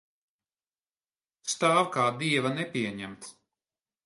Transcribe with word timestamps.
Stāv 1.51 1.83
kā 1.97 2.07
dieva 2.23 2.53
nepieņemts. 2.57 3.37